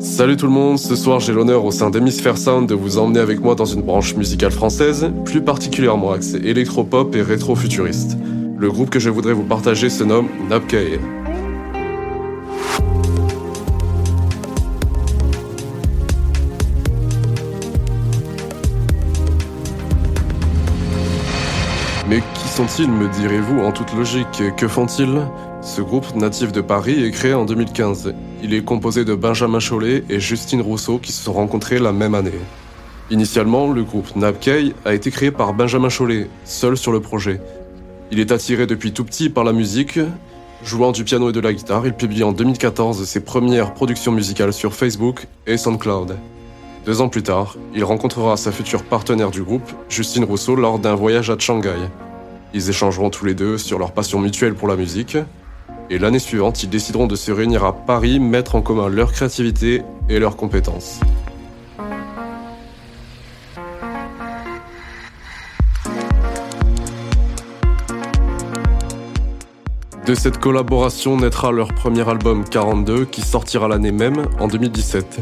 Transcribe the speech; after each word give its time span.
Salut 0.00 0.36
tout 0.36 0.46
le 0.46 0.52
monde, 0.52 0.78
ce 0.78 0.94
soir 0.94 1.18
j'ai 1.18 1.32
l'honneur 1.32 1.64
au 1.64 1.72
sein 1.72 1.90
d'Hemisphere 1.90 2.38
Sound 2.38 2.68
de 2.68 2.74
vous 2.74 2.98
emmener 2.98 3.18
avec 3.18 3.40
moi 3.40 3.56
dans 3.56 3.64
une 3.64 3.82
branche 3.82 4.14
musicale 4.14 4.52
française, 4.52 5.10
plus 5.24 5.42
particulièrement 5.42 6.12
axée 6.12 6.36
électropop 6.36 7.16
et 7.16 7.22
rétro-futuriste. 7.22 8.16
Le 8.56 8.70
groupe 8.70 8.90
que 8.90 9.00
je 9.00 9.10
voudrais 9.10 9.32
vous 9.32 9.42
partager 9.42 9.88
se 9.88 10.04
nomme 10.04 10.28
Napkei. 10.48 11.00
Mais 22.08 22.22
qui 22.34 22.48
sont-ils, 22.48 22.90
me 22.90 23.08
direz-vous 23.20 23.60
en 23.60 23.72
toute 23.72 23.92
logique? 23.94 24.42
Que 24.56 24.68
font-ils? 24.68 25.22
Ce 25.68 25.82
groupe 25.82 26.14
natif 26.16 26.50
de 26.50 26.62
Paris 26.62 27.04
est 27.04 27.10
créé 27.10 27.34
en 27.34 27.44
2015. 27.44 28.14
Il 28.42 28.54
est 28.54 28.64
composé 28.64 29.04
de 29.04 29.14
Benjamin 29.14 29.60
Chollet 29.60 30.02
et 30.08 30.18
Justine 30.18 30.62
Rousseau 30.62 30.98
qui 30.98 31.12
se 31.12 31.22
sont 31.22 31.34
rencontrés 31.34 31.78
la 31.78 31.92
même 31.92 32.14
année. 32.14 32.40
Initialement, 33.10 33.70
le 33.70 33.84
groupe 33.84 34.16
Napkei 34.16 34.72
a 34.86 34.94
été 34.94 35.10
créé 35.10 35.30
par 35.30 35.52
Benjamin 35.52 35.90
Chollet, 35.90 36.30
seul 36.46 36.78
sur 36.78 36.90
le 36.90 37.00
projet. 37.00 37.42
Il 38.10 38.18
est 38.18 38.32
attiré 38.32 38.66
depuis 38.66 38.92
tout 38.92 39.04
petit 39.04 39.28
par 39.28 39.44
la 39.44 39.52
musique. 39.52 40.00
Jouant 40.64 40.90
du 40.90 41.04
piano 41.04 41.28
et 41.28 41.32
de 41.32 41.40
la 41.40 41.52
guitare, 41.52 41.86
il 41.86 41.92
publie 41.92 42.24
en 42.24 42.32
2014 42.32 43.04
ses 43.04 43.20
premières 43.20 43.74
productions 43.74 44.12
musicales 44.12 44.54
sur 44.54 44.72
Facebook 44.72 45.26
et 45.46 45.58
SoundCloud. 45.58 46.16
Deux 46.86 47.02
ans 47.02 47.10
plus 47.10 47.22
tard, 47.22 47.56
il 47.74 47.84
rencontrera 47.84 48.38
sa 48.38 48.52
future 48.52 48.84
partenaire 48.84 49.30
du 49.30 49.42
groupe, 49.42 49.70
Justine 49.90 50.24
Rousseau, 50.24 50.56
lors 50.56 50.78
d'un 50.78 50.94
voyage 50.94 51.28
à 51.28 51.38
Shanghai. 51.38 51.76
Ils 52.54 52.70
échangeront 52.70 53.10
tous 53.10 53.26
les 53.26 53.34
deux 53.34 53.58
sur 53.58 53.78
leur 53.78 53.92
passion 53.92 54.18
mutuelle 54.18 54.54
pour 54.54 54.66
la 54.66 54.76
musique, 54.76 55.18
et 55.90 55.98
l'année 55.98 56.18
suivante, 56.18 56.62
ils 56.62 56.70
décideront 56.70 57.06
de 57.06 57.16
se 57.16 57.32
réunir 57.32 57.64
à 57.64 57.72
Paris, 57.72 58.20
mettre 58.20 58.54
en 58.54 58.62
commun 58.62 58.88
leur 58.88 59.12
créativité 59.12 59.82
et 60.08 60.18
leurs 60.18 60.36
compétences. 60.36 61.00
De 70.06 70.14
cette 70.14 70.38
collaboration 70.38 71.18
naîtra 71.18 71.52
leur 71.52 71.74
premier 71.74 72.08
album 72.08 72.42
42 72.48 73.04
qui 73.04 73.20
sortira 73.20 73.68
l'année 73.68 73.92
même, 73.92 74.26
en 74.40 74.48
2017. 74.48 75.20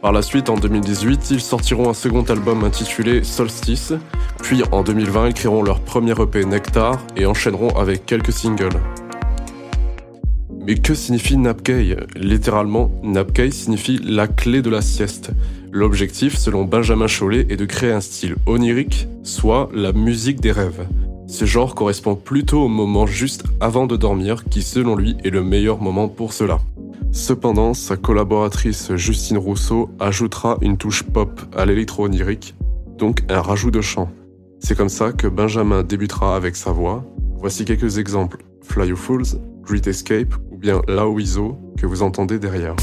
Par 0.00 0.12
la 0.12 0.22
suite, 0.22 0.48
en 0.48 0.54
2018, 0.54 1.32
ils 1.32 1.40
sortiront 1.40 1.90
un 1.90 1.94
second 1.94 2.22
album 2.22 2.62
intitulé 2.62 3.24
Solstice, 3.24 3.94
puis 4.40 4.62
en 4.70 4.84
2020, 4.84 5.28
ils 5.28 5.34
créeront 5.34 5.64
leur 5.64 5.80
premier 5.80 6.12
EP 6.12 6.44
Nectar 6.44 6.98
et 7.16 7.26
enchaîneront 7.26 7.76
avec 7.76 8.06
quelques 8.06 8.32
singles. 8.32 8.78
Mais 10.68 10.74
que 10.74 10.92
signifie 10.92 11.38
Napkei? 11.38 11.96
Littéralement, 12.14 12.90
Napkei 13.02 13.50
signifie 13.50 13.98
la 14.04 14.26
clé 14.26 14.60
de 14.60 14.68
la 14.68 14.82
sieste. 14.82 15.30
L'objectif, 15.72 16.36
selon 16.36 16.66
Benjamin 16.66 17.06
Chollet, 17.06 17.46
est 17.48 17.56
de 17.56 17.64
créer 17.64 17.90
un 17.90 18.02
style 18.02 18.36
onirique, 18.44 19.08
soit 19.22 19.70
la 19.72 19.94
musique 19.94 20.42
des 20.42 20.52
rêves. 20.52 20.86
Ce 21.26 21.46
genre 21.46 21.74
correspond 21.74 22.16
plutôt 22.16 22.60
au 22.60 22.68
moment 22.68 23.06
juste 23.06 23.44
avant 23.60 23.86
de 23.86 23.96
dormir 23.96 24.44
qui, 24.44 24.60
selon 24.60 24.94
lui, 24.94 25.16
est 25.24 25.30
le 25.30 25.42
meilleur 25.42 25.80
moment 25.80 26.06
pour 26.06 26.34
cela. 26.34 26.58
Cependant, 27.12 27.72
sa 27.72 27.96
collaboratrice 27.96 28.94
Justine 28.94 29.38
Rousseau 29.38 29.88
ajoutera 29.98 30.58
une 30.60 30.76
touche 30.76 31.02
pop 31.02 31.40
à 31.56 31.64
l'électro-onirique, 31.64 32.54
donc 32.98 33.22
un 33.30 33.40
rajout 33.40 33.70
de 33.70 33.80
chant. 33.80 34.10
C'est 34.60 34.76
comme 34.76 34.90
ça 34.90 35.12
que 35.12 35.28
Benjamin 35.28 35.82
débutera 35.82 36.36
avec 36.36 36.56
sa 36.56 36.72
voix. 36.72 37.06
Voici 37.38 37.64
quelques 37.64 37.96
exemples. 37.96 38.44
Fly 38.60 38.88
You 38.88 38.96
Fools, 38.96 39.40
Great 39.62 39.86
Escape 39.86 40.34
ou 40.58 40.60
bien 40.60 40.82
Laoizo 40.88 41.56
que 41.76 41.86
vous 41.86 42.02
entendez 42.02 42.40
derrière. 42.40 42.74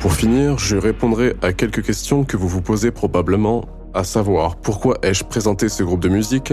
Pour 0.00 0.12
finir, 0.12 0.58
je 0.58 0.76
répondrai 0.76 1.34
à 1.40 1.54
quelques 1.54 1.82
questions 1.82 2.24
que 2.24 2.36
vous 2.36 2.48
vous 2.48 2.60
posez 2.60 2.90
probablement, 2.90 3.64
à 3.94 4.04
savoir 4.04 4.56
pourquoi 4.56 4.98
ai-je 5.02 5.24
présenté 5.24 5.70
ce 5.70 5.82
groupe 5.82 6.00
de 6.00 6.10
musique, 6.10 6.52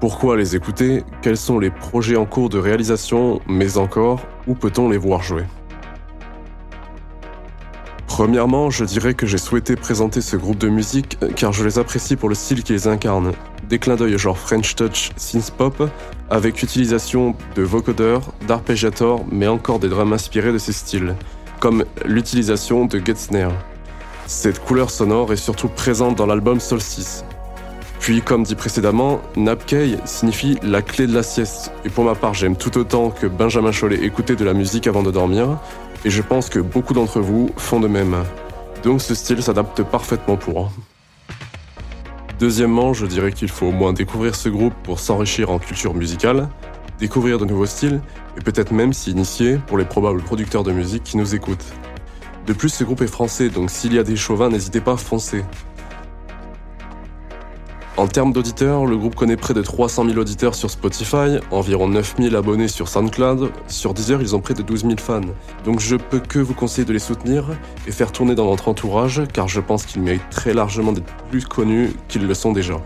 pourquoi 0.00 0.36
les 0.36 0.54
écouter, 0.54 1.04
quels 1.22 1.36
sont 1.36 1.58
les 1.58 1.70
projets 1.70 2.16
en 2.16 2.24
cours 2.24 2.48
de 2.48 2.58
réalisation, 2.58 3.40
mais 3.48 3.78
encore, 3.78 4.20
où 4.46 4.54
peut-on 4.54 4.88
les 4.88 4.98
voir 4.98 5.22
jouer? 5.22 5.44
Premièrement, 8.06 8.70
je 8.70 8.84
dirais 8.84 9.14
que 9.14 9.26
j'ai 9.26 9.38
souhaité 9.38 9.76
présenter 9.76 10.20
ce 10.20 10.36
groupe 10.36 10.58
de 10.58 10.68
musique 10.68 11.18
car 11.36 11.52
je 11.52 11.64
les 11.64 11.78
apprécie 11.78 12.16
pour 12.16 12.28
le 12.28 12.34
style 12.34 12.62
qu'ils 12.64 12.88
incarnent. 12.88 13.32
Des 13.68 13.78
clins 13.78 13.96
d'œil 13.96 14.18
genre 14.18 14.38
French 14.38 14.74
Touch, 14.74 15.10
synth 15.16 15.50
pop, 15.52 15.88
avec 16.30 16.62
utilisation 16.62 17.34
de 17.54 17.62
vocodeurs, 17.62 18.22
d'arpégiators, 18.46 19.24
mais 19.30 19.46
encore 19.46 19.78
des 19.78 19.88
drums 19.88 20.12
inspirés 20.12 20.52
de 20.52 20.58
ces 20.58 20.72
styles 20.72 21.14
comme 21.60 21.84
l'utilisation 22.04 22.84
de 22.84 23.02
Snare. 23.14 23.52
Cette 24.26 24.62
couleur 24.64 24.90
sonore 24.90 25.32
est 25.32 25.36
surtout 25.36 25.68
présente 25.68 26.16
dans 26.16 26.26
l'album 26.26 26.60
Solstice. 26.60 27.24
Puis, 28.08 28.22
comme 28.22 28.42
dit 28.42 28.54
précédemment, 28.54 29.20
Napkei 29.36 29.98
signifie 30.06 30.56
la 30.62 30.80
clé 30.80 31.06
de 31.06 31.12
la 31.12 31.22
sieste. 31.22 31.72
Et 31.84 31.90
pour 31.90 32.04
ma 32.04 32.14
part, 32.14 32.32
j'aime 32.32 32.56
tout 32.56 32.78
autant 32.78 33.10
que 33.10 33.26
Benjamin 33.26 33.70
Chollet 33.70 34.02
écouter 34.02 34.34
de 34.34 34.46
la 34.46 34.54
musique 34.54 34.86
avant 34.86 35.02
de 35.02 35.10
dormir, 35.10 35.58
et 36.06 36.08
je 36.08 36.22
pense 36.22 36.48
que 36.48 36.58
beaucoup 36.58 36.94
d'entre 36.94 37.20
vous 37.20 37.50
font 37.58 37.80
de 37.80 37.86
même. 37.86 38.16
Donc 38.82 39.02
ce 39.02 39.14
style 39.14 39.42
s'adapte 39.42 39.82
parfaitement 39.82 40.38
pour. 40.38 40.72
Deuxièmement, 42.40 42.94
je 42.94 43.04
dirais 43.04 43.30
qu'il 43.30 43.50
faut 43.50 43.66
au 43.66 43.72
moins 43.72 43.92
découvrir 43.92 44.34
ce 44.34 44.48
groupe 44.48 44.72
pour 44.84 45.00
s'enrichir 45.00 45.50
en 45.50 45.58
culture 45.58 45.92
musicale, 45.92 46.48
découvrir 46.98 47.36
de 47.36 47.44
nouveaux 47.44 47.66
styles 47.66 48.00
et 48.38 48.40
peut-être 48.40 48.72
même 48.72 48.94
s'y 48.94 49.10
initier 49.10 49.58
pour 49.66 49.76
les 49.76 49.84
probables 49.84 50.22
producteurs 50.22 50.62
de 50.62 50.72
musique 50.72 51.02
qui 51.02 51.18
nous 51.18 51.34
écoutent. 51.34 51.74
De 52.46 52.54
plus, 52.54 52.70
ce 52.70 52.84
groupe 52.84 53.02
est 53.02 53.06
français, 53.06 53.50
donc 53.50 53.68
s'il 53.68 53.92
y 53.92 53.98
a 53.98 54.02
des 54.02 54.16
chauvins, 54.16 54.48
n'hésitez 54.48 54.80
pas 54.80 54.92
à 54.92 54.96
foncer. 54.96 55.44
En 57.98 58.06
termes 58.06 58.32
d'auditeurs, 58.32 58.86
le 58.86 58.96
groupe 58.96 59.16
connaît 59.16 59.36
près 59.36 59.54
de 59.54 59.60
300 59.60 60.04
000 60.04 60.18
auditeurs 60.18 60.54
sur 60.54 60.70
Spotify, 60.70 61.40
environ 61.50 61.88
9 61.88 62.14
000 62.20 62.36
abonnés 62.36 62.68
sur 62.68 62.86
SoundCloud, 62.86 63.50
sur 63.66 63.92
Deezer 63.92 64.22
ils 64.22 64.36
ont 64.36 64.40
près 64.40 64.54
de 64.54 64.62
12 64.62 64.82
000 64.82 64.94
fans. 64.98 65.20
Donc 65.64 65.80
je 65.80 65.96
peux 65.96 66.20
que 66.20 66.38
vous 66.38 66.54
conseiller 66.54 66.84
de 66.84 66.92
les 66.92 67.00
soutenir 67.00 67.46
et 67.88 67.90
faire 67.90 68.12
tourner 68.12 68.36
dans 68.36 68.46
votre 68.46 68.68
entourage 68.68 69.22
car 69.32 69.48
je 69.48 69.60
pense 69.60 69.84
qu'ils 69.84 70.00
méritent 70.00 70.30
très 70.30 70.54
largement 70.54 70.92
d'être 70.92 71.12
plus 71.28 71.44
connus 71.44 71.90
qu'ils 72.06 72.24
le 72.24 72.34
sont 72.34 72.52
déjà. 72.52 72.80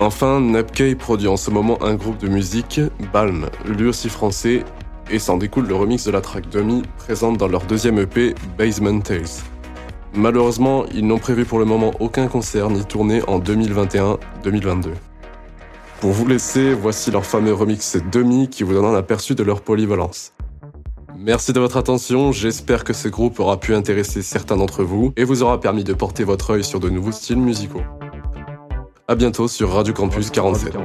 Enfin, 0.00 0.40
Napkei 0.40 0.94
produit 0.94 1.28
en 1.28 1.36
ce 1.36 1.50
moment 1.50 1.76
un 1.82 1.96
groupe 1.96 2.16
de 2.16 2.28
musique, 2.28 2.80
Balm, 3.12 3.50
lui 3.66 3.88
aussi 3.88 4.08
français, 4.08 4.64
et 5.10 5.18
s'en 5.18 5.36
découle 5.36 5.66
le 5.66 5.74
remix 5.74 6.02
de 6.02 6.10
la 6.10 6.22
track 6.22 6.48
Dummy 6.48 6.82
présente 6.96 7.36
dans 7.36 7.48
leur 7.48 7.64
deuxième 7.64 7.98
EP, 7.98 8.34
Basement 8.56 9.00
Tales. 9.00 9.26
Malheureusement, 10.14 10.84
ils 10.94 11.06
n'ont 11.06 11.18
prévu 11.18 11.44
pour 11.44 11.58
le 11.58 11.64
moment 11.64 11.92
aucun 12.00 12.28
concert 12.28 12.70
ni 12.70 12.84
tournée 12.84 13.22
en 13.28 13.38
2021-2022. 13.40 14.88
Pour 16.00 16.12
vous 16.12 16.26
laisser, 16.26 16.74
voici 16.74 17.10
leur 17.10 17.26
fameux 17.26 17.52
remix 17.52 17.96
Demi 18.12 18.48
qui 18.48 18.62
vous 18.62 18.72
donne 18.72 18.84
un 18.84 18.94
aperçu 18.94 19.34
de 19.34 19.42
leur 19.42 19.60
polyvalence. 19.60 20.32
Merci 21.16 21.52
de 21.52 21.58
votre 21.58 21.76
attention, 21.76 22.30
j'espère 22.30 22.84
que 22.84 22.92
ce 22.92 23.08
groupe 23.08 23.40
aura 23.40 23.58
pu 23.58 23.74
intéresser 23.74 24.22
certains 24.22 24.56
d'entre 24.56 24.84
vous 24.84 25.12
et 25.16 25.24
vous 25.24 25.42
aura 25.42 25.60
permis 25.60 25.82
de 25.82 25.92
porter 25.92 26.22
votre 26.22 26.50
œil 26.50 26.62
sur 26.62 26.78
de 26.78 26.88
nouveaux 26.88 27.10
styles 27.10 27.38
musicaux. 27.38 27.82
A 29.08 29.16
bientôt 29.16 29.48
sur 29.48 29.72
Radio 29.72 29.92
Campus 29.92 30.30
47. 30.30 30.76